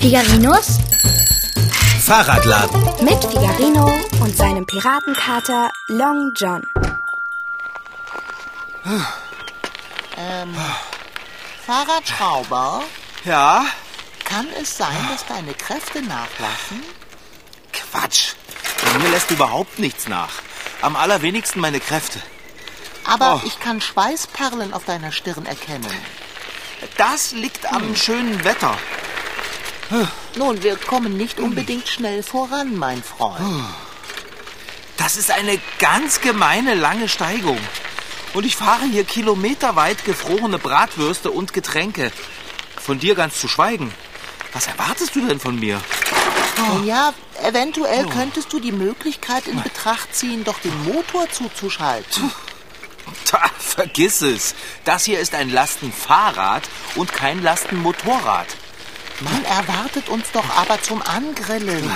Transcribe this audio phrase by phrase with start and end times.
[0.00, 0.78] Figarinos
[2.04, 2.82] Fahrradladen.
[3.04, 6.62] mit Figarino und seinem Piratenkater Long John.
[10.16, 10.54] Ähm,
[11.66, 12.82] Fahrradschrauber,
[13.24, 13.64] Ja?
[14.24, 16.82] kann es sein, dass deine Kräfte nachlassen?
[17.72, 18.32] Quatsch.
[18.92, 20.30] Bei mir lässt überhaupt nichts nach.
[20.82, 22.20] Am allerwenigsten meine Kräfte.
[23.04, 23.46] Aber Oh.
[23.46, 25.90] ich kann Schweißperlen auf deiner Stirn erkennen.
[26.96, 28.78] Das liegt am schönen Wetter.
[30.36, 33.64] Nun, wir kommen nicht unbedingt schnell voran, mein Freund.
[34.96, 37.58] Das ist eine ganz gemeine lange Steigung.
[38.34, 42.12] Und ich fahre hier kilometerweit gefrorene Bratwürste und Getränke.
[42.80, 43.92] Von dir ganz zu schweigen.
[44.52, 45.80] Was erwartest du denn von mir?
[46.84, 52.30] Ja, eventuell könntest du die Möglichkeit in Betracht ziehen, doch den Motor zuzuschalten.
[53.24, 54.54] Ta, vergiss es.
[54.84, 56.62] Das hier ist ein Lastenfahrrad
[56.96, 58.46] und kein Lastenmotorrad.
[59.20, 61.90] Man erwartet uns doch aber zum Angrillen.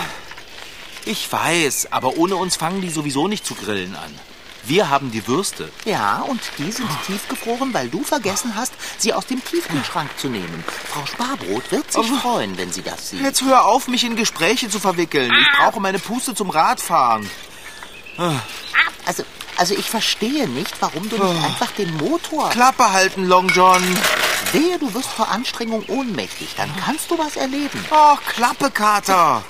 [1.07, 4.19] Ich weiß, aber ohne uns fangen die sowieso nicht zu grillen an.
[4.67, 5.71] Wir haben die Würste.
[5.85, 10.65] Ja, und die sind tiefgefroren, weil du vergessen hast, sie aus dem Tiefkühlschrank zu nehmen.
[10.91, 13.21] Frau Sparbrot wird sich Aber- freuen, wenn sie das sieht.
[13.21, 15.31] Jetzt hör auf, mich in Gespräche zu verwickeln.
[15.39, 17.29] Ich brauche meine Puste zum Radfahren.
[19.05, 19.25] Also,
[19.59, 22.49] also ich verstehe nicht, warum du nicht einfach den Motor...
[22.49, 23.83] Klappe halten, Long John.
[24.53, 27.85] Wehe, du wirst vor Anstrengung ohnmächtig, dann kannst du was erleben.
[27.91, 29.43] Oh, Klappe, Kater.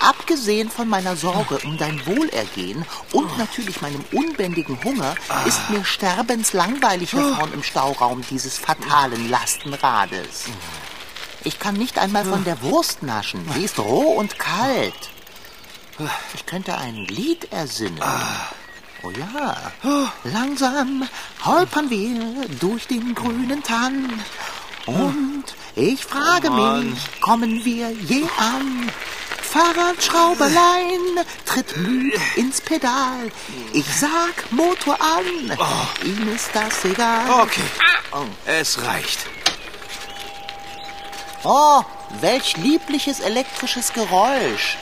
[0.00, 5.14] Abgesehen von meiner Sorge um dein Wohlergehen und natürlich meinem unbändigen Hunger
[5.46, 10.46] ist mir sterbenslangweilig hier vorn im Stauraum dieses fatalen Lastenrades.
[11.44, 13.46] Ich kann nicht einmal von der Wurst naschen.
[13.54, 14.94] Sie ist roh und kalt.
[16.34, 18.00] Ich könnte ein Lied ersinnen.
[19.02, 19.72] Oh ja.
[20.24, 21.08] Langsam
[21.44, 24.22] holpern wir durch den grünen Tann.
[24.86, 25.44] Und
[25.76, 28.90] ich frage Oh mich, kommen wir je an?
[29.42, 31.00] Fahrradschrauberlein
[31.44, 33.32] tritt müd ins Pedal.
[33.72, 35.58] Ich sag Motor an.
[36.04, 37.28] Ihm ist das egal.
[37.42, 37.62] Okay,
[38.46, 39.26] es reicht.
[41.42, 41.82] Oh,
[42.20, 44.76] welch liebliches elektrisches Geräusch.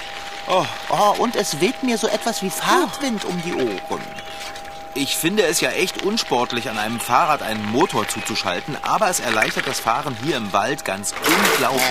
[0.48, 4.00] Oh, Oh, und es weht mir so etwas wie Fahrtwind um die Ohren.
[4.94, 9.66] ich finde es ja echt unsportlich, an einem Fahrrad einen Motor zuzuschalten, aber es erleichtert
[9.66, 11.82] das Fahren hier im Wald ganz unglaublich.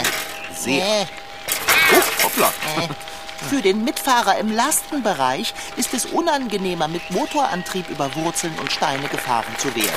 [0.56, 1.02] Sehr.
[1.02, 1.06] Äh,
[1.94, 2.52] Oh, hoppla.
[3.50, 9.56] Für den Mitfahrer im Lastenbereich ist es unangenehmer, mit Motorantrieb über Wurzeln und Steine gefahren
[9.58, 9.94] zu werden.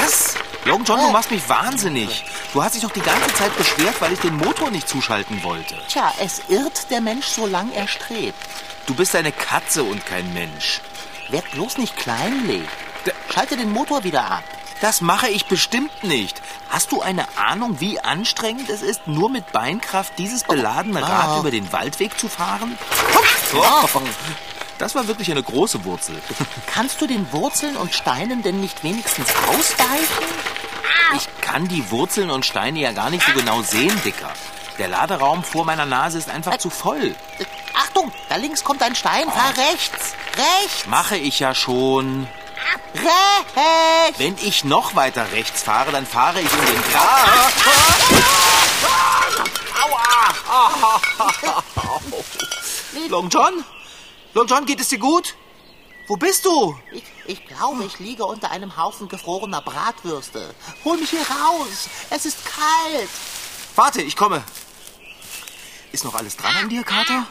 [0.00, 0.34] Was?
[0.66, 2.24] Long John, du machst mich wahnsinnig.
[2.54, 5.76] Du hast dich doch die ganze Zeit beschwert, weil ich den Motor nicht zuschalten wollte.
[5.88, 8.38] Tja, es irrt der Mensch, solange er strebt.
[8.86, 10.80] Du bist eine Katze und kein Mensch.
[11.28, 12.66] Werd bloß nicht kleinlich.
[13.32, 14.44] Schalte den Motor wieder ab.
[14.80, 16.40] Das mache ich bestimmt nicht.
[16.70, 21.40] Hast du eine Ahnung, wie anstrengend es ist, nur mit Beinkraft dieses beladene Rad Ah.
[21.40, 22.76] über den Waldweg zu fahren?
[23.54, 23.98] Oh,
[24.78, 26.20] das war wirklich eine große Wurzel.
[26.66, 30.24] Kannst du den Wurzeln und Steinen denn nicht wenigstens ausweichen?
[31.16, 34.32] Ich kann die Wurzeln und Steine ja gar nicht so genau sehen, Dicker.
[34.78, 37.14] Der Laderaum vor meiner Nase ist einfach zu voll.
[37.74, 39.28] Achtung, da links kommt ein Stein.
[39.30, 40.14] Fahr rechts.
[40.36, 40.86] Rechts.
[40.86, 42.26] Mache ich ja schon.
[42.94, 44.18] Rechts.
[44.18, 47.52] Wenn ich noch weiter rechts fahre, dann fahre ich in den Gras.
[49.84, 51.00] Aua!
[53.08, 53.64] Long John?
[54.34, 55.34] Long John, geht es dir gut?
[56.06, 56.76] Wo bist du?
[56.92, 60.54] Ich, ich glaube, ich liege unter einem Haufen gefrorener Bratwürste.
[60.84, 61.88] Hol mich hier raus.
[62.10, 63.08] Es ist kalt.
[63.74, 64.42] Warte, ich komme.
[65.92, 67.26] Ist noch alles dran an dir, Kater?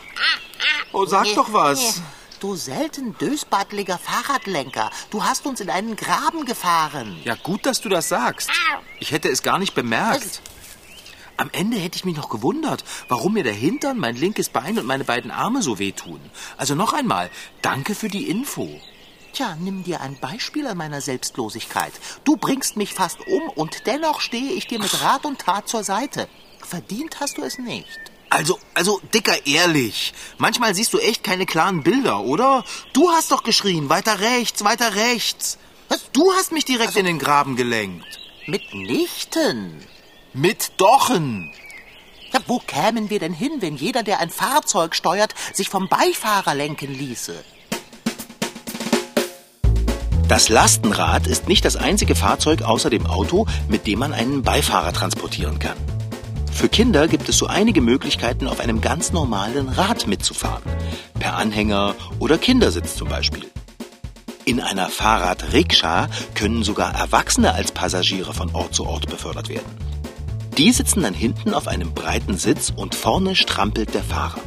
[0.92, 1.80] Oh, sag Nee, doch was.
[1.98, 2.04] nee.
[2.40, 4.90] Du selten dösbattliger Fahrradlenker.
[5.12, 7.18] Du hast uns in einen Graben gefahren.
[7.24, 8.50] Ja, gut, dass du das sagst.
[9.00, 10.42] Ich hätte es gar nicht bemerkt.
[11.38, 14.86] Am Ende hätte ich mich noch gewundert, warum mir der Hintern, mein linkes Bein und
[14.86, 16.20] meine beiden Arme so wehtun.
[16.58, 17.32] Also noch einmal,
[17.62, 18.70] danke für die Info.
[19.34, 21.94] Tja, nimm dir ein Beispiel an meiner Selbstlosigkeit.
[22.24, 25.84] Du bringst mich fast um und dennoch stehe ich dir mit Rat und Tat zur
[25.84, 26.28] Seite.
[26.60, 28.00] Verdient hast du es nicht.
[28.30, 30.14] Also, also, Dicker, ehrlich.
[30.38, 32.64] Manchmal siehst du echt keine klaren Bilder, oder?
[32.94, 35.58] Du hast doch geschrien, weiter rechts, weiter rechts.
[35.90, 36.12] Was?
[36.14, 38.20] Du hast mich direkt in den Graben gelenkt.
[38.46, 39.84] Mitnichten.
[40.36, 41.52] Mit Dochen.
[42.34, 46.56] Ja, wo kämen wir denn hin, wenn jeder, der ein Fahrzeug steuert, sich vom Beifahrer
[46.56, 47.36] lenken ließe?
[50.28, 54.92] Das Lastenrad ist nicht das einzige Fahrzeug außer dem Auto, mit dem man einen Beifahrer
[54.92, 55.78] transportieren kann.
[56.52, 60.64] Für Kinder gibt es so einige Möglichkeiten, auf einem ganz normalen Rad mitzufahren.
[61.20, 63.52] Per Anhänger oder Kindersitz zum Beispiel.
[64.46, 69.93] In einer Fahrradrikscha können sogar Erwachsene als Passagiere von Ort zu Ort befördert werden.
[70.58, 74.40] Die sitzen dann hinten auf einem breiten Sitz und vorne strampelt der Fahrer.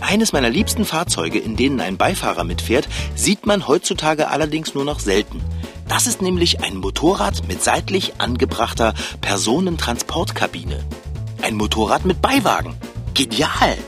[0.00, 5.00] Eines meiner liebsten Fahrzeuge, in denen ein Beifahrer mitfährt, sieht man heutzutage allerdings nur noch
[5.00, 5.40] selten.
[5.88, 10.84] Das ist nämlich ein Motorrad mit seitlich angebrachter Personentransportkabine.
[11.40, 12.76] Ein Motorrad mit Beiwagen.
[13.14, 13.78] Genial!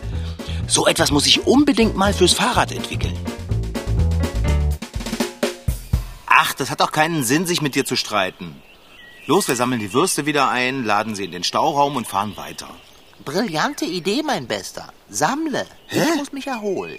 [0.67, 3.17] So etwas muss ich unbedingt mal fürs Fahrrad entwickeln.
[6.27, 8.57] Ach, das hat doch keinen Sinn, sich mit dir zu streiten.
[9.27, 12.69] Los, wir sammeln die Würste wieder ein, laden sie in den Stauraum und fahren weiter.
[13.25, 14.93] Brillante Idee, mein Bester.
[15.09, 15.67] Sammle.
[15.87, 16.03] Hä?
[16.09, 16.99] Ich muss mich erholen.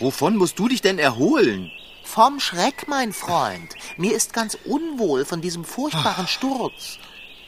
[0.00, 1.70] Wovon musst du dich denn erholen?
[2.04, 3.74] Vom Schreck, mein Freund.
[3.96, 6.98] Mir ist ganz unwohl von diesem furchtbaren Sturz.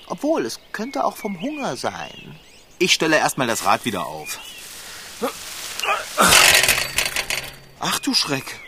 [0.07, 2.39] Obwohl, es könnte auch vom Hunger sein.
[2.79, 4.39] Ich stelle erstmal das Rad wieder auf.
[7.81, 8.61] Ach du Schreck.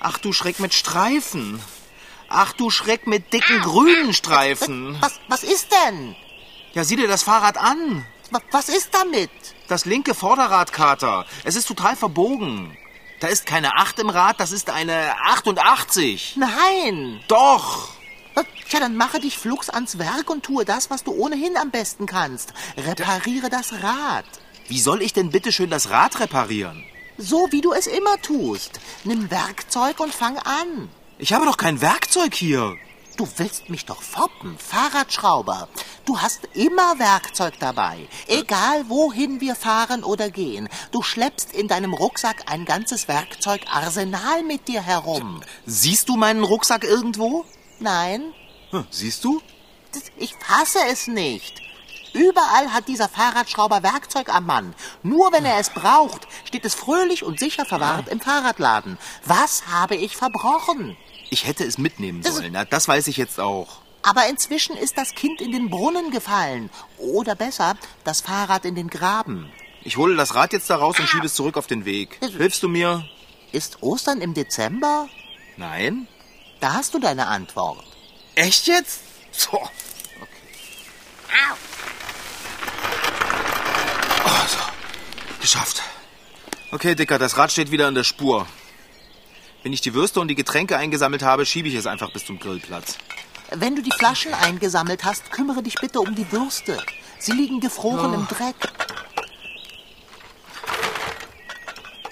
[0.00, 1.60] Ach du Schreck mit Streifen.
[2.34, 4.96] Ach du Schreck mit dicken grünen Streifen.
[5.00, 6.16] Was, was ist denn?
[6.72, 8.04] Ja, sieh dir das Fahrrad an.
[8.30, 9.30] Wa- Was ist damit?
[9.68, 11.26] Das linke Vorderradkater.
[11.44, 12.76] Es ist total verbogen.
[13.20, 16.36] Da ist keine 8 im Rad, das ist eine 88.
[16.36, 17.20] Nein.
[17.28, 17.90] Doch.
[18.68, 22.06] Tja, dann mache dich flugs ans Werk und tue das, was du ohnehin am besten
[22.06, 22.52] kannst.
[22.76, 24.24] Repariere das Rad.
[24.66, 26.84] Wie soll ich denn bitte schön das Rad reparieren?
[27.16, 28.80] So wie du es immer tust.
[29.04, 30.88] Nimm Werkzeug und fang an.
[31.24, 32.76] Ich habe doch kein Werkzeug hier.
[33.16, 35.68] Du willst mich doch foppen, Fahrradschrauber.
[36.04, 38.06] Du hast immer Werkzeug dabei.
[38.26, 40.68] Egal wohin wir fahren oder gehen.
[40.90, 45.40] Du schleppst in deinem Rucksack ein ganzes Werkzeugarsenal mit dir herum.
[45.64, 47.46] Siehst du meinen Rucksack irgendwo?
[47.80, 48.34] Nein,
[48.68, 49.40] Hm, Siehst du?
[50.18, 51.62] ich fasse es nicht.
[52.12, 54.74] Überall hat dieser Fahrradschrauber Werkzeug am Mann.
[55.02, 58.98] Nur wenn er es braucht, steht es fröhlich und sicher verwahrt im Fahrradladen.
[59.24, 60.98] Was habe ich verbrochen?
[61.34, 62.52] Ich hätte es mitnehmen Das- sollen.
[62.52, 63.80] Na, das weiß ich jetzt auch.
[64.02, 66.70] Aber inzwischen ist das Kind in den Brunnen gefallen.
[66.96, 69.50] Oder besser, das Fahrrad in den Graben.
[69.82, 72.20] Ich hole das Rad jetzt da raus und schiebe es zurück auf den Weg.
[72.20, 73.04] Hilfst du mir?
[73.50, 75.08] Ist Ostern im Dezember?
[75.56, 76.06] Nein?
[76.60, 77.84] Da hast du deine Antwort.
[78.36, 79.00] Echt jetzt?
[79.32, 79.58] So.
[84.24, 84.58] Oh, so.
[85.40, 85.82] Geschafft.
[86.70, 88.46] Okay, Dicker, das Rad steht wieder in der Spur.
[89.64, 92.38] Wenn ich die Würste und die Getränke eingesammelt habe, schiebe ich es einfach bis zum
[92.38, 92.98] Grillplatz.
[93.50, 96.76] Wenn du die Flaschen eingesammelt hast, kümmere dich bitte um die Würste.
[97.18, 98.56] Sie liegen gefroren im Dreck.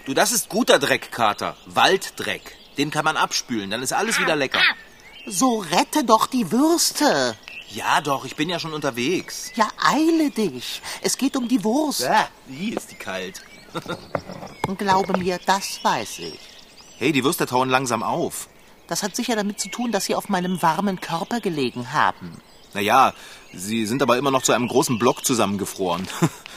[0.06, 1.54] Du, das ist guter Dreck, Kater.
[1.66, 2.56] Walddreck.
[2.78, 4.62] Den kann man abspülen, dann ist alles wieder lecker.
[5.26, 7.37] So rette doch die Würste.
[7.69, 9.52] Ja, doch, ich bin ja schon unterwegs.
[9.56, 10.81] Ja, eile dich.
[11.02, 12.05] Es geht um die Wurst.
[12.05, 13.43] Äh, wie ist die kalt?
[14.78, 16.51] Glaube mir, das weiß ich.
[17.02, 18.46] Hey, die Würste tauen langsam auf.
[18.87, 22.31] Das hat sicher damit zu tun, dass sie auf meinem warmen Körper gelegen haben.
[22.75, 23.12] Naja,
[23.52, 26.06] sie sind aber immer noch zu einem großen Block zusammengefroren.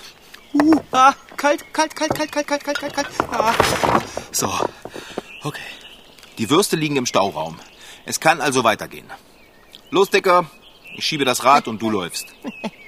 [0.53, 3.07] uh, ah, kalt, kalt, kalt, kalt, kalt, kalt, kalt, kalt, kalt.
[3.31, 3.55] Ah.
[4.31, 4.53] So,
[5.41, 5.63] okay.
[6.37, 7.57] Die Würste liegen im Stauraum.
[8.05, 9.09] Es kann also weitergehen.
[9.89, 10.45] Los, Dicker.
[10.95, 12.27] Ich schiebe das Rad und du läufst.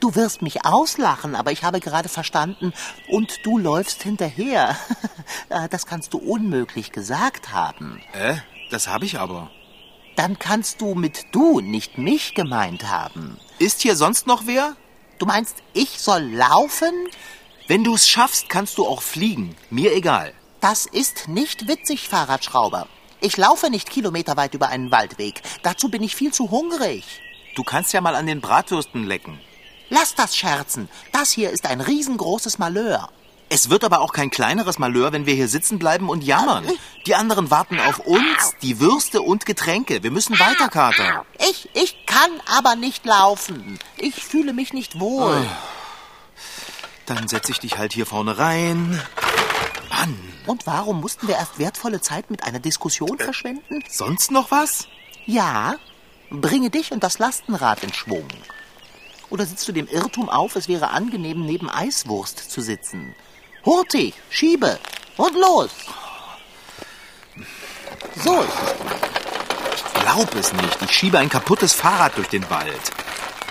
[0.00, 2.72] Du, wirst mich auslachen, aber ich habe gerade verstanden,
[3.08, 4.76] und du läufst hinterher.
[5.50, 8.00] Äh, Das kannst du unmöglich gesagt haben.
[8.12, 8.36] Äh,
[8.70, 9.50] das habe ich aber.
[10.16, 13.38] Dann kannst du mit du nicht mich gemeint haben.
[13.58, 14.76] Ist hier sonst noch wer?
[15.18, 16.92] Du meinst, ich soll laufen?
[17.66, 19.54] Wenn du es schaffst, kannst du auch fliegen.
[19.70, 20.32] Mir egal.
[20.60, 22.88] Das ist nicht witzig, Fahrradschrauber.
[23.20, 25.42] Ich laufe nicht kilometerweit über einen Waldweg.
[25.62, 27.04] Dazu bin ich viel zu hungrig.
[27.54, 29.38] Du kannst ja mal an den Bratwürsten lecken.
[29.90, 30.88] Lass das scherzen.
[31.12, 33.08] Das hier ist ein riesengroßes Malheur.
[33.50, 36.66] Es wird aber auch kein kleineres Malheur, wenn wir hier sitzen bleiben und jammern.
[37.06, 40.02] Die anderen warten auf uns, die Würste und Getränke.
[40.02, 41.24] Wir müssen weiter, Kater.
[41.48, 43.78] Ich, ich kann aber nicht laufen.
[43.96, 45.46] Ich fühle mich nicht wohl.
[47.06, 49.00] Dann setze ich dich halt hier vorne rein.
[49.88, 53.82] Mann, Und warum mussten wir erst wertvolle Zeit mit einer Diskussion verschwenden?
[53.88, 54.86] sonst noch was?
[55.24, 55.76] Ja,
[56.30, 58.28] bringe dich und das Lastenrad in Schwung.
[59.30, 63.14] Oder sitzt du dem Irrtum auf, es wäre angenehm, neben Eiswurst zu sitzen?
[63.64, 64.78] Hurtig, schiebe
[65.16, 65.70] und los.
[68.24, 68.44] So.
[69.74, 70.82] Ich glaub es nicht.
[70.82, 72.92] Ich schiebe ein kaputtes Fahrrad durch den Wald.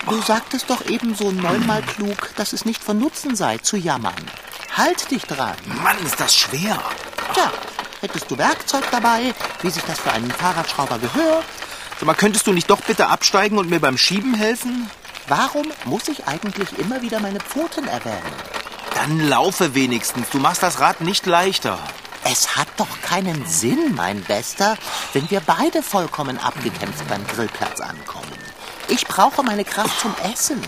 [0.08, 4.14] Du sagtest doch ebenso neunmal klug, dass es nicht von Nutzen sei, zu jammern.
[4.76, 5.56] Halt dich dran.
[5.82, 6.82] Mann, ist das schwer.
[7.34, 7.52] Tja,
[8.00, 11.44] hättest du Werkzeug dabei, wie sich das für einen Fahrradschrauber gehört?
[11.98, 14.90] Sag mal, könntest du nicht doch bitte absteigen und mir beim Schieben helfen?
[15.28, 18.32] Warum muss ich eigentlich immer wieder meine Pfoten erwähnen?
[18.94, 20.30] Dann laufe wenigstens.
[20.30, 21.78] Du machst das Rad nicht leichter.
[22.24, 24.76] Es hat doch keinen Sinn, mein Bester,
[25.12, 28.26] wenn wir beide vollkommen abgekämpft beim Grillplatz ankommen.
[28.88, 30.60] Ich brauche meine Kraft zum Essen.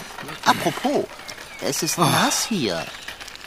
[0.45, 1.07] Apropos,
[1.63, 2.85] es ist nass hier.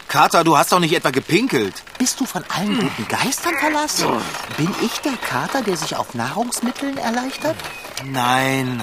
[0.08, 1.74] Kater, du hast doch nicht etwa gepinkelt.
[1.98, 4.10] Bist du von allen guten Geistern verlassen?
[4.58, 7.55] Bin ich der Kater, der sich auf Nahrungsmitteln erleichtert?
[8.03, 8.82] Nein.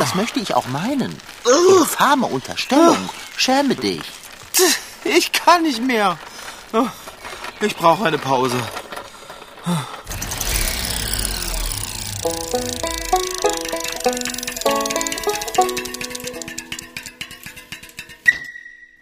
[0.00, 1.14] Das möchte ich auch meinen.
[1.78, 2.96] Infame Unterstellung.
[3.36, 4.00] Schäme dich.
[5.04, 6.18] Ich kann nicht mehr.
[7.60, 8.56] Ich brauche eine Pause.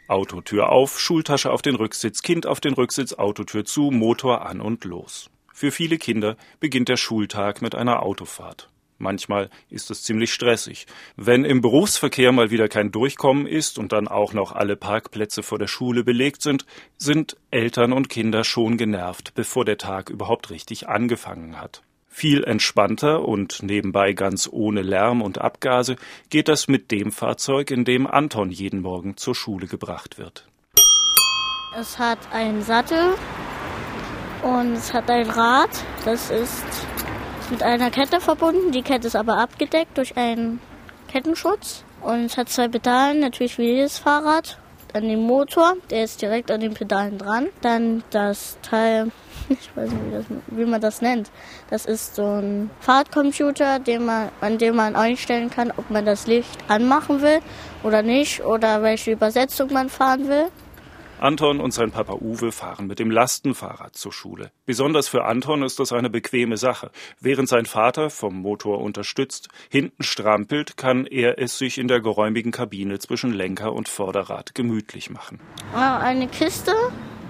[0.08, 4.84] Autotür auf, Schultasche auf den Rücksitz, Kind auf den Rücksitz, Autotür zu, Motor an und
[4.84, 5.30] los.
[5.54, 8.68] Für viele Kinder beginnt der Schultag mit einer Autofahrt.
[8.98, 10.86] Manchmal ist es ziemlich stressig.
[11.16, 15.58] Wenn im Berufsverkehr mal wieder kein Durchkommen ist und dann auch noch alle Parkplätze vor
[15.58, 20.88] der Schule belegt sind, sind Eltern und Kinder schon genervt, bevor der Tag überhaupt richtig
[20.88, 21.82] angefangen hat.
[22.08, 25.94] Viel entspannter und nebenbei ganz ohne Lärm und Abgase
[26.30, 30.48] geht das mit dem Fahrzeug, in dem Anton jeden Morgen zur Schule gebracht wird.
[31.78, 33.14] Es hat einen Sattel
[34.42, 35.70] und es hat ein Rad.
[36.04, 36.64] Das ist
[37.50, 38.72] mit einer Kette verbunden.
[38.72, 40.60] Die Kette ist aber abgedeckt durch einen
[41.08, 41.84] Kettenschutz.
[42.00, 44.58] Und es hat zwei Pedalen, natürlich wie jedes Fahrrad.
[44.92, 47.48] Dann den Motor, der ist direkt an den Pedalen dran.
[47.60, 49.10] Dann das Teil
[49.48, 51.30] ich weiß nicht, wie, das, wie, man das nennt.
[51.70, 56.26] Das ist so ein Fahrtcomputer, den man, an dem man einstellen kann, ob man das
[56.26, 57.40] Licht anmachen will
[57.82, 60.46] oder nicht oder welche Übersetzung man fahren will.
[61.20, 64.50] Anton und sein Papa Uwe fahren mit dem Lastenfahrrad zur Schule.
[64.66, 66.90] Besonders für Anton ist das eine bequeme Sache.
[67.20, 72.52] Während sein Vater, vom Motor unterstützt, hinten strampelt, kann er es sich in der geräumigen
[72.52, 75.40] Kabine zwischen Lenker und Vorderrad gemütlich machen.
[75.74, 76.72] Eine Kiste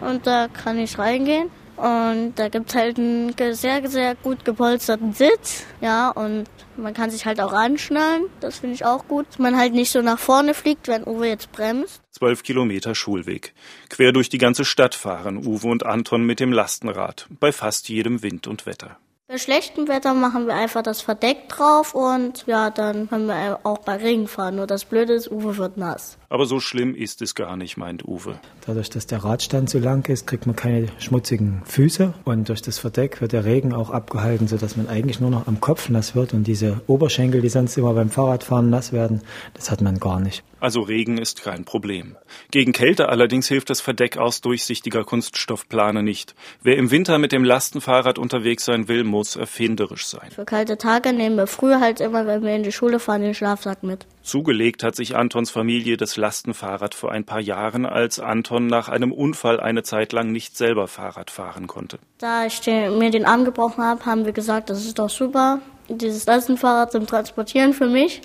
[0.00, 1.50] und da kann ich reingehen.
[1.78, 5.64] Und da gibt es halt einen sehr, sehr gut gepolsterten Sitz.
[5.80, 8.24] Ja, und man kann sich halt auch anschnallen.
[8.40, 9.26] Das finde ich auch gut.
[9.28, 12.02] Dass man halt nicht so nach vorne fliegt, wenn Uwe jetzt bremst.
[12.10, 13.54] Zwölf Kilometer Schulweg.
[13.90, 17.26] Quer durch die ganze Stadt fahren Uwe und Anton mit dem Lastenrad.
[17.38, 18.98] Bei fast jedem Wind und Wetter.
[19.28, 23.78] Bei schlechtem Wetter machen wir einfach das Verdeck drauf und ja, dann können wir auch
[23.78, 24.56] bei Regen fahren.
[24.56, 26.17] Nur das Blöde ist, Uwe wird nass.
[26.30, 28.38] Aber so schlimm ist es gar nicht, meint Uwe.
[28.66, 32.78] Dadurch, dass der Radstand so lang ist, kriegt man keine schmutzigen Füße und durch das
[32.78, 36.34] Verdeck wird der Regen auch abgehalten, sodass man eigentlich nur noch am Kopf nass wird
[36.34, 39.22] und diese Oberschenkel, die sonst immer beim Fahrradfahren nass werden,
[39.54, 40.44] das hat man gar nicht.
[40.60, 42.16] Also Regen ist kein Problem.
[42.50, 46.34] Gegen Kälte allerdings hilft das Verdeck aus durchsichtiger Kunststoffplane nicht.
[46.62, 50.30] Wer im Winter mit dem Lastenfahrrad unterwegs sein will, muss erfinderisch sein.
[50.30, 53.34] Für kalte Tage nehmen wir früher halt immer, wenn wir in die Schule fahren, den
[53.34, 54.06] Schlafsack mit.
[54.28, 59.10] Zugelegt hat sich Antons Familie das Lastenfahrrad vor ein paar Jahren, als Anton nach einem
[59.10, 61.98] Unfall eine Zeit lang nicht selber Fahrrad fahren konnte.
[62.18, 65.60] Da ich den, mir den Arm gebrochen habe, haben wir gesagt, das ist doch super,
[65.88, 68.20] dieses Lastenfahrrad zum Transportieren für mich.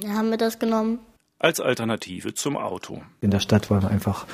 [0.00, 1.00] Dann haben wir das genommen
[1.38, 3.02] als Alternative zum Auto.
[3.20, 4.26] In der Stadt wollen wir einfach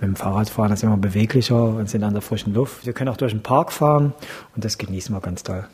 [0.00, 2.84] mit dem Fahrrad fahren, das ist immer beweglicher und sind an der frischen Luft.
[2.84, 4.12] Wir können auch durch den Park fahren
[4.56, 5.64] und das genießen wir ganz toll.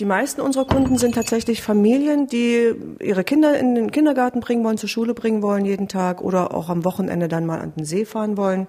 [0.00, 4.78] Die meisten unserer Kunden sind tatsächlich Familien, die ihre Kinder in den Kindergarten bringen wollen,
[4.78, 8.06] zur Schule bringen wollen jeden Tag oder auch am Wochenende dann mal an den See
[8.06, 8.66] fahren wollen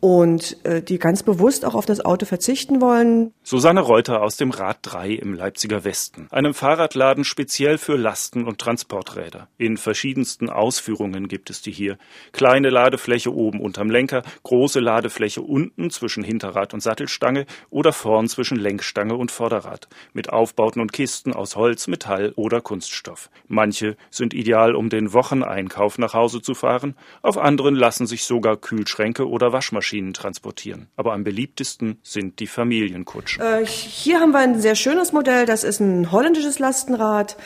[0.00, 3.34] und äh, die ganz bewusst auch auf das Auto verzichten wollen.
[3.48, 8.58] Susanne Reuter aus dem Rad 3 im Leipziger Westen, einem Fahrradladen speziell für Lasten- und
[8.58, 9.46] Transporträder.
[9.56, 11.96] In verschiedensten Ausführungen gibt es die hier.
[12.32, 18.56] Kleine Ladefläche oben unterm Lenker, große Ladefläche unten zwischen Hinterrad und Sattelstange oder vorn zwischen
[18.56, 23.30] Lenkstange und Vorderrad, mit Aufbauten und Kisten aus Holz, Metall oder Kunststoff.
[23.46, 28.56] Manche sind ideal, um den Wocheneinkauf nach Hause zu fahren, auf anderen lassen sich sogar
[28.56, 30.88] Kühlschränke oder Waschmaschinen Maschinen transportieren.
[30.96, 33.35] Aber am beliebtesten sind die Familienkutschen.
[33.38, 35.46] Äh, hier haben wir ein sehr schönes Modell.
[35.46, 37.36] Das ist ein holländisches Lastenrad.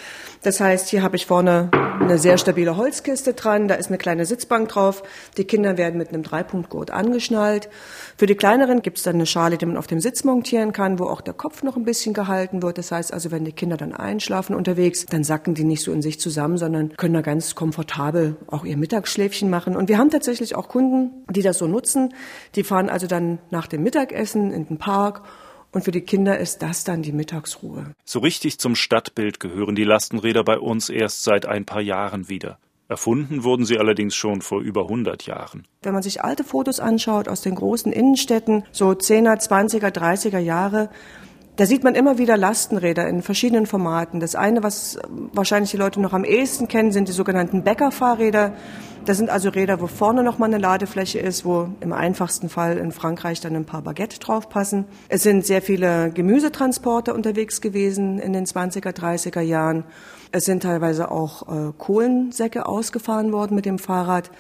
[0.43, 1.71] Das heißt, hier habe ich vorne
[2.01, 3.69] eine sehr stabile Holzkiste dran.
[3.69, 5.03] Da ist eine kleine Sitzbank drauf.
[5.37, 7.69] Die Kinder werden mit einem Dreipunktgurt angeschnallt.
[8.17, 10.99] Für die kleineren gibt es dann eine Schale, die man auf dem Sitz montieren kann,
[10.99, 12.79] wo auch der Kopf noch ein bisschen gehalten wird.
[12.79, 16.03] Das heißt also, wenn die Kinder dann einschlafen unterwegs, dann sacken die nicht so in
[16.03, 19.77] sich zusammen, sondern können da ganz komfortabel auch ihr Mittagsschläfchen machen.
[19.77, 22.15] Und wir haben tatsächlich auch Kunden, die das so nutzen.
[22.55, 25.23] Die fahren also dann nach dem Mittagessen in den Park
[25.73, 27.87] und für die Kinder ist das dann die Mittagsruhe.
[28.05, 32.59] So richtig zum Stadtbild gehören die Lastenräder bei uns erst seit ein paar Jahren wieder.
[32.89, 35.65] Erfunden wurden sie allerdings schon vor über 100 Jahren.
[35.83, 40.91] Wenn man sich alte Fotos anschaut aus den großen Innenstädten, so 10er, 20er, 30er Jahre,
[41.61, 44.19] Da sieht man immer wieder Lastenräder in verschiedenen Formaten.
[44.19, 48.55] Das eine, was wahrscheinlich die Leute noch am ehesten kennen, sind die sogenannten Bäckerfahrräder.
[49.05, 52.79] Das sind also Räder, wo vorne noch mal eine Ladefläche ist, wo im einfachsten Fall
[52.79, 54.87] in Frankreich dann ein paar Baguette draufpassen.
[55.11, 59.85] Es sind sehr viele Gemüsetransporter unterwegs gewesen in den 20er, 30er Jahren.
[60.33, 64.31] Es sind teilweise auch äh, Kohlensäcke ausgefahren worden mit dem Fahrrad äh,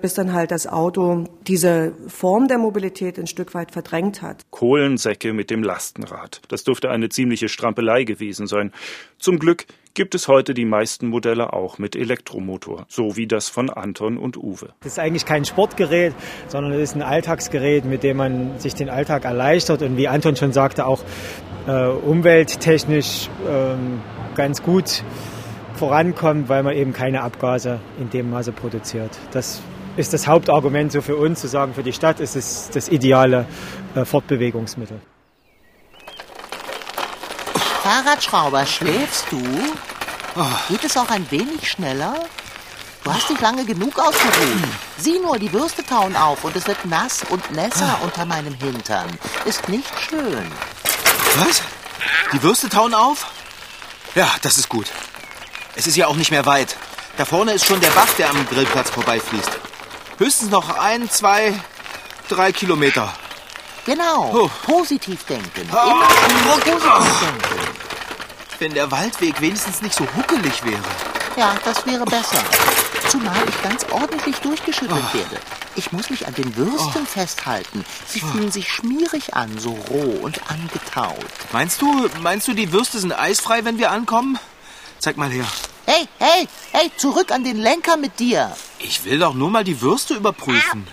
[0.00, 4.44] bis dann halt das Auto diese Form der Mobilität ein Stück weit verdrängt hat.
[4.50, 6.42] Kohlensäcke mit dem Lastenrad.
[6.48, 8.72] Das dürfte eine ziemliche Strampelei gewesen sein.
[9.18, 13.70] Zum Glück gibt es heute die meisten Modelle auch mit Elektromotor, so wie das von
[13.70, 14.72] Anton und Uwe.
[14.80, 16.14] Das ist eigentlich kein Sportgerät,
[16.48, 20.36] sondern es ist ein Alltagsgerät, mit dem man sich den Alltag erleichtert und wie Anton
[20.36, 21.02] schon sagte, auch
[21.66, 23.74] äh, umwelttechnisch äh,
[24.36, 25.02] ganz gut
[25.74, 29.18] vorankommt, weil man eben keine Abgase in dem Maße produziert.
[29.32, 29.62] Das
[30.00, 33.46] ist das Hauptargument so für uns, zu sagen, für die Stadt ist es das ideale
[33.94, 35.00] äh, Fortbewegungsmittel.
[37.82, 39.40] Fahrradschrauber, schläfst du?
[40.68, 42.14] Geht es auch ein wenig schneller?
[43.04, 44.68] Du hast dich lange genug ausgeruht.
[44.98, 49.08] Sieh nur, die Würste tauen auf und es wird nass und nässer unter meinem Hintern.
[49.44, 50.46] Ist nicht schön.
[51.36, 51.62] Was?
[52.32, 53.26] Die Würste tauen auf?
[54.14, 54.86] Ja, das ist gut.
[55.74, 56.76] Es ist ja auch nicht mehr weit.
[57.16, 59.69] Da vorne ist schon der Bach, der am Grillplatz vorbeifließt.
[60.20, 61.58] Höchstens noch ein, zwei,
[62.28, 63.10] drei Kilometer.
[63.86, 64.30] Genau.
[64.34, 64.50] Oh.
[64.70, 65.62] Positiv denken.
[65.62, 67.68] Immer nur positiv denken.
[68.58, 70.82] Wenn der Waldweg wenigstens nicht so huckelig wäre.
[71.38, 72.36] Ja, das wäre besser.
[73.08, 75.40] Zumal ich ganz ordentlich durchgeschüttelt werde.
[75.74, 77.86] Ich muss mich an den Würsten festhalten.
[78.06, 81.16] Sie fühlen sich schmierig an, so roh und angetaut.
[81.52, 84.38] Meinst du, meinst du, die Würste sind eisfrei, wenn wir ankommen?
[84.98, 85.46] Zeig mal her.
[85.90, 88.54] Hey, hey, hey, zurück an den Lenker mit dir.
[88.78, 90.86] Ich will doch nur mal die Würste überprüfen.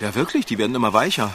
[0.00, 1.34] Ja, wirklich, die werden immer weicher.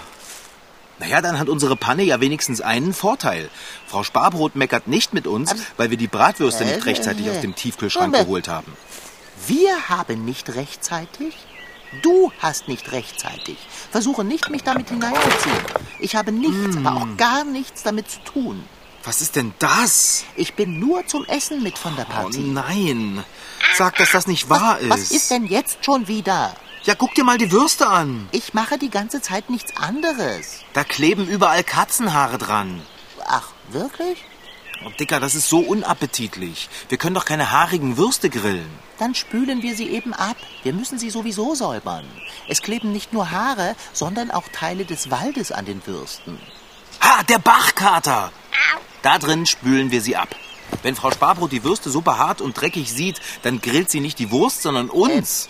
[0.97, 3.51] Naja, dann hat unsere Panne ja wenigstens einen Vorteil.
[3.85, 8.15] Frau Sparbrot meckert nicht mit uns, weil wir die Bratwürste nicht rechtzeitig aus dem Tiefkühlschrank
[8.15, 8.73] geholt haben.
[9.45, 11.35] Wir haben nicht rechtzeitig.
[12.01, 13.57] Du hast nicht rechtzeitig.
[13.91, 15.61] Versuche nicht, mich damit hineinzuziehen.
[15.99, 18.63] Ich habe nichts, aber auch gar nichts damit zu tun.
[19.03, 20.23] Was ist denn das?
[20.35, 22.39] Ich bin nur zum Essen mit von der Oh Partie.
[22.39, 23.23] nein.
[23.75, 24.89] Sag, dass das nicht wahr ist.
[24.89, 26.53] Was ist denn jetzt schon wieder?
[26.83, 28.27] Ja, guck dir mal die Würste an.
[28.31, 30.59] Ich mache die ganze Zeit nichts anderes.
[30.73, 32.81] Da kleben überall Katzenhaare dran.
[33.27, 34.23] Ach, wirklich?
[34.85, 36.69] Oh, Dicker, das ist so unappetitlich.
[36.89, 38.69] Wir können doch keine haarigen Würste grillen.
[38.97, 40.37] Dann spülen wir sie eben ab.
[40.63, 42.05] Wir müssen sie sowieso säubern.
[42.47, 46.39] Es kleben nicht nur Haare, sondern auch Teile des Waldes an den Würsten.
[46.99, 48.31] Ha, der Bachkater!
[49.01, 50.35] Da drin spülen wir sie ab.
[50.83, 54.31] Wenn Frau Sparbrot die Würste so behaart und dreckig sieht, dann grillt sie nicht die
[54.31, 55.49] Wurst, sondern uns.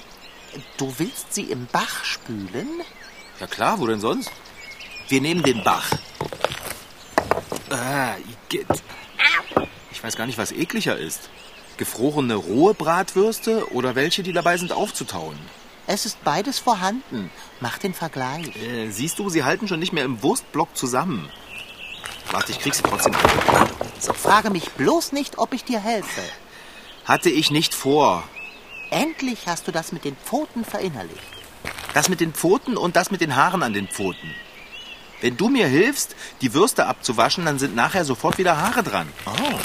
[0.78, 2.68] Du willst sie im Bach spülen?
[3.40, 4.32] Ja klar, wo denn sonst?
[5.08, 5.92] Wir nehmen den Bach.
[7.70, 8.16] Ah,
[8.50, 8.68] Igitt.
[9.92, 11.30] Ich weiß gar nicht, was ekliger ist.
[11.78, 15.38] Gefrorene rohe Bratwürste oder welche, die dabei sind, aufzutauen.
[15.88, 17.32] Es ist beides vorhanden.
[17.60, 18.56] Mach den Vergleich.
[18.56, 21.30] Äh, siehst du, sie halten schon nicht mehr im Wurstblock zusammen.
[22.32, 23.13] Warte, ich krieg sie trotzdem.
[24.00, 26.22] So frage mich bloß nicht, ob ich dir helfe.
[27.06, 28.24] Hatte ich nicht vor.
[28.89, 31.22] Endlich hast du das mit den Pfoten verinnerlicht.
[31.94, 34.34] Das mit den Pfoten und das mit den Haaren an den Pfoten.
[35.20, 39.12] Wenn du mir hilfst, die Würste abzuwaschen, dann sind nachher sofort wieder Haare dran.
[39.26, 39.60] Oh,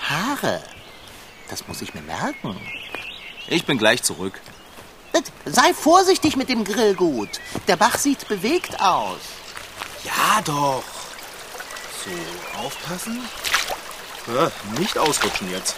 [0.00, 0.62] Haare.
[1.50, 2.56] Das muss ich mir merken.
[3.48, 4.40] Ich bin gleich zurück.
[5.44, 7.40] Sei vorsichtig mit dem Grillgut.
[7.68, 9.20] Der Bach sieht bewegt aus.
[10.04, 10.82] Ja, doch.
[12.06, 13.28] So, aufpassen.
[14.34, 15.74] Ja, nicht ausrutschen jetzt.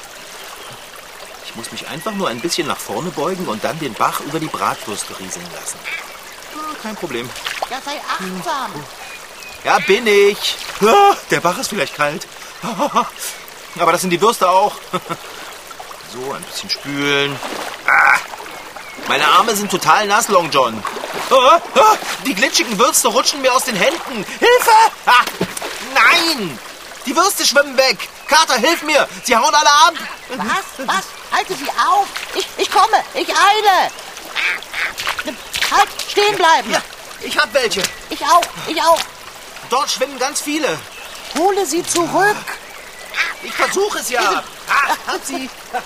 [1.46, 4.38] Ich muss mich einfach nur ein bisschen nach vorne beugen und dann den Bach über
[4.38, 5.78] die Bratwürste rieseln lassen.
[6.54, 7.28] Ja, kein Problem.
[7.70, 8.72] Ja, sei achtsam.
[9.64, 10.56] Ja, bin ich.
[10.80, 12.26] Ja, der Bach ist vielleicht kalt.
[13.78, 14.74] Aber das sind die Würste auch.
[16.10, 17.38] So, ein bisschen spülen.
[17.86, 18.16] Ah,
[19.08, 20.82] meine Arme sind total nass, Long John.
[22.26, 24.24] Die glitschigen Würste rutschen mir aus den Händen.
[24.38, 24.70] Hilfe!
[25.04, 25.20] Ah,
[26.00, 26.58] nein!
[27.06, 27.96] Die Würste schwimmen weg.
[28.26, 29.08] Carter, hilf mir!
[29.24, 29.94] Sie hauen alle ab!
[30.36, 30.86] Was?
[30.86, 31.04] Was?
[31.32, 32.06] Halte sie auf!
[32.34, 33.02] Ich, ich komme!
[33.14, 33.90] Ich eile!
[35.70, 35.88] Halt!
[36.08, 36.70] Stehen bleiben!
[36.70, 36.82] Ja,
[37.20, 37.82] ich hab welche.
[38.10, 38.42] Ich auch!
[38.66, 39.00] Ich auch!
[39.70, 40.78] Dort schwimmen ganz viele.
[41.36, 42.36] Hole sie zurück!
[43.42, 44.42] Ich versuche es ja.
[44.68, 45.48] Ah, hat sie.
[45.72, 45.82] Nein.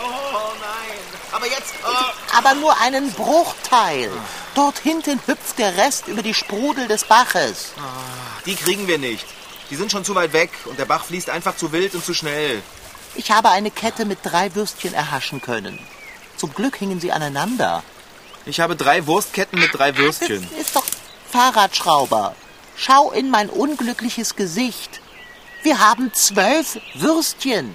[0.00, 0.98] Oh nein.
[1.32, 1.74] Aber jetzt.
[1.84, 2.36] Oh.
[2.36, 4.10] Aber nur einen Bruchteil.
[4.54, 7.72] Dort hinten hüpft der Rest über die Sprudel des Baches.
[8.46, 9.26] Die kriegen wir nicht.
[9.70, 12.14] Die sind schon zu weit weg und der Bach fließt einfach zu wild und zu
[12.14, 12.62] schnell.
[13.14, 15.78] Ich habe eine Kette mit drei Würstchen erhaschen können.
[16.36, 17.82] Zum Glück hingen sie aneinander.
[18.46, 20.48] Ich habe drei Wurstketten mit drei Würstchen.
[20.50, 20.84] Das ist doch
[21.30, 22.34] Fahrradschrauber.
[22.76, 25.00] Schau in mein unglückliches Gesicht.
[25.62, 27.74] Wir haben zwölf Würstchen.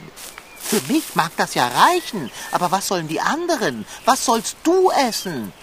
[0.60, 3.86] Für mich mag das ja reichen, aber was sollen die anderen?
[4.06, 5.54] Was sollst du essen?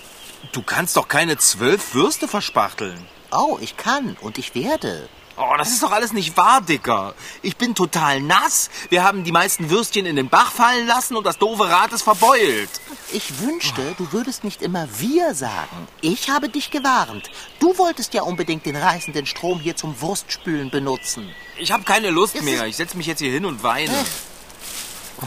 [0.52, 3.04] Du kannst doch keine zwölf Würste verspachteln.
[3.32, 5.08] Oh, ich kann und ich werde.
[5.38, 7.14] Oh, das ist doch alles nicht wahr, Dicker.
[7.40, 8.68] Ich bin total nass.
[8.90, 12.02] Wir haben die meisten Würstchen in den Bach fallen lassen und das doofe Rad ist
[12.02, 12.68] verbeult.
[13.12, 15.88] Ich wünschte, du würdest nicht immer wir sagen.
[16.02, 17.30] Ich habe dich gewarnt.
[17.60, 21.32] Du wolltest ja unbedingt den reißenden Strom hier zum Wurstspülen benutzen.
[21.56, 22.66] Ich habe keine Lust Es mehr.
[22.66, 24.04] Ich setze mich jetzt hier hin und weine.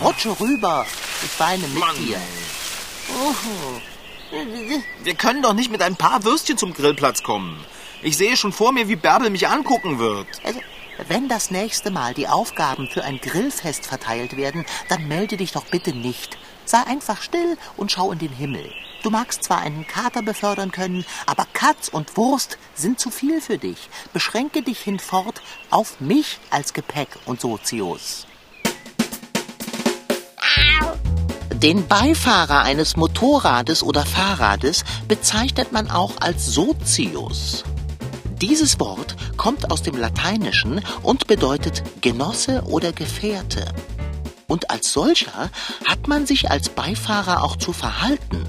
[0.03, 0.85] Rutsche rüber.
[1.23, 1.95] Ich weine mit Mann.
[1.97, 2.21] dir.
[5.03, 7.65] Wir können doch nicht mit ein paar Würstchen zum Grillplatz kommen.
[8.05, 10.27] Ich sehe schon vor mir, wie Bärbel mich angucken wird.
[10.43, 10.59] Also,
[11.07, 15.65] wenn das nächste Mal die Aufgaben für ein Grillfest verteilt werden, dann melde dich doch
[15.65, 16.37] bitte nicht.
[16.65, 18.71] Sei einfach still und schau in den Himmel.
[19.01, 23.57] Du magst zwar einen Kater befördern können, aber Katz und Wurst sind zu viel für
[23.57, 23.89] dich.
[24.13, 25.41] Beschränke dich hinfort
[25.71, 28.27] auf mich als Gepäck und Sozius.
[31.53, 37.63] Den Beifahrer eines Motorrades oder Fahrrades bezeichnet man auch als Sozius.
[38.41, 43.65] Dieses Wort kommt aus dem Lateinischen und bedeutet Genosse oder Gefährte.
[44.47, 45.49] Und als solcher
[45.85, 48.45] hat man sich als Beifahrer auch zu verhalten.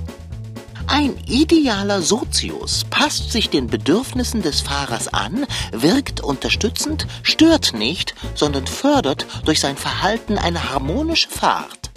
[0.88, 8.66] Ein idealer Sozius passt sich den Bedürfnissen des Fahrers an, wirkt unterstützend, stört nicht, sondern
[8.66, 11.90] fördert durch sein Verhalten eine harmonische Fahrt.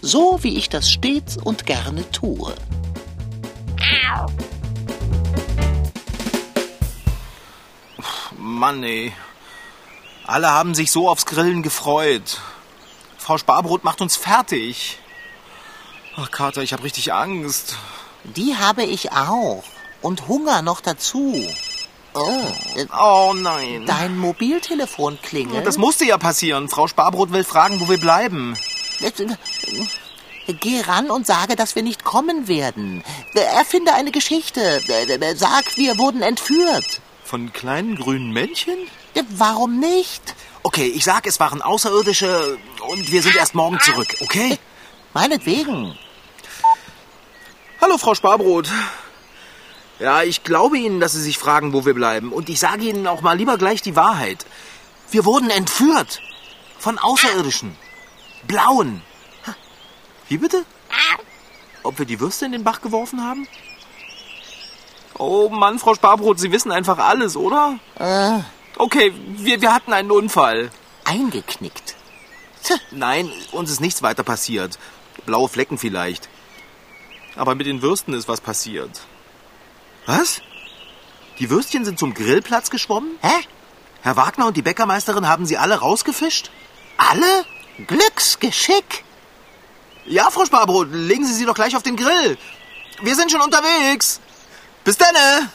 [0.00, 2.54] So wie ich das stets und gerne tue.
[8.38, 9.12] Mann, ey.
[10.26, 12.40] Alle haben sich so aufs Grillen gefreut.
[13.18, 14.98] Frau Sparbrot macht uns fertig.
[16.16, 17.76] Ach, Kater, ich habe richtig Angst.
[18.24, 19.64] Die habe ich auch.
[20.02, 21.34] Und Hunger noch dazu.
[22.14, 22.42] Oh,
[22.76, 23.84] äh, Oh nein.
[23.86, 25.66] dein Mobiltelefon klingelt.
[25.66, 26.68] Das musste ja passieren.
[26.68, 28.56] Frau Sparbrot will fragen, wo wir bleiben.
[30.46, 33.04] Geh ran und sage, dass wir nicht kommen werden.
[33.34, 34.80] Erfinde eine Geschichte.
[35.36, 37.00] Sag, wir wurden entführt.
[37.28, 38.78] Von kleinen grünen Männchen?
[39.28, 40.34] Warum nicht?
[40.62, 42.56] Okay, ich sag, es waren Außerirdische
[42.88, 44.58] und wir sind erst morgen zurück, okay?
[45.12, 45.94] Meinetwegen.
[47.82, 48.70] Hallo, Frau Sparbrot.
[49.98, 52.32] Ja, ich glaube Ihnen, dass Sie sich fragen, wo wir bleiben.
[52.32, 54.46] Und ich sage Ihnen auch mal lieber gleich die Wahrheit.
[55.10, 56.22] Wir wurden entführt.
[56.78, 57.76] Von Außerirdischen.
[58.46, 59.02] Blauen.
[60.28, 60.64] Wie bitte?
[61.82, 63.46] Ob wir die Würste in den Bach geworfen haben?
[65.18, 67.78] Oh Mann, Frau Sparbrot, Sie wissen einfach alles, oder?
[67.98, 68.40] Äh,
[68.80, 70.70] Okay, wir, wir hatten einen Unfall.
[71.04, 71.96] eingeknickt.
[72.90, 74.78] Nein, uns ist nichts weiter passiert.
[75.26, 76.28] Blaue Flecken vielleicht.
[77.34, 79.00] Aber mit den Würsten ist was passiert.
[80.06, 80.42] Was?
[81.38, 83.10] Die Würstchen sind zum Grillplatz geschwommen?
[83.22, 83.34] Hä?
[84.02, 86.50] Herr Wagner und die Bäckermeisterin haben sie alle rausgefischt?
[86.98, 87.44] Alle?
[87.86, 89.04] Glücksgeschick.
[90.06, 92.38] Ja, Frau Sparbrot, legen Sie sie doch gleich auf den Grill.
[93.02, 94.20] Wir sind schon unterwegs.
[94.88, 95.50] Bis dann.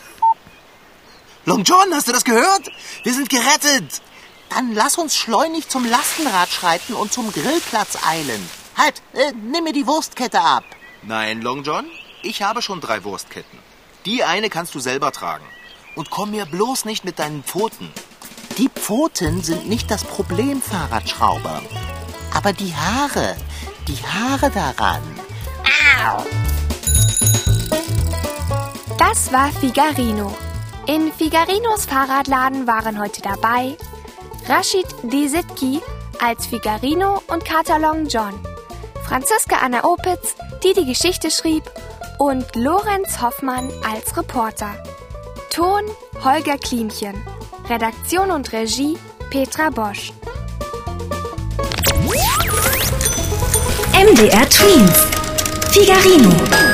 [1.46, 2.70] Long John, hast du das gehört?
[3.02, 4.04] Wir sind gerettet.
[4.52, 8.48] Dann lass uns schleunig zum Lastenrad schreiten und zum Grillplatz eilen.
[8.78, 10.64] Halt, äh, nimm mir die Wurstkette ab.
[11.02, 11.88] Nein, Long John,
[12.22, 13.58] ich habe schon drei Wurstketten.
[14.06, 15.46] Die eine kannst du selber tragen.
[15.96, 17.92] Und komm mir bloß nicht mit deinen Pfoten.
[18.60, 21.64] Die Pfoten sind nicht das Problem, Fahrradschrauber.
[22.36, 23.36] Aber die Haare,
[23.88, 25.02] die Haare daran.
[29.10, 30.34] Das war Figarino.
[30.88, 33.76] In Figarinos Fahrradladen waren heute dabei
[34.48, 35.82] Rashid Desitki
[36.22, 38.34] als Figarino und Kater Long John,
[39.06, 41.64] Franziska Anna Opitz, die die Geschichte schrieb,
[42.18, 44.72] und Lorenz Hoffmann als Reporter.
[45.50, 45.84] Ton
[46.24, 47.22] Holger Klimchen.
[47.68, 48.98] Redaktion und Regie
[49.30, 50.14] Petra Bosch.
[53.94, 55.08] MDR Twins.
[55.72, 56.73] Figarino.